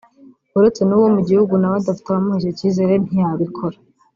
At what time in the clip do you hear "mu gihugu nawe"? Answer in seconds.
1.15-1.75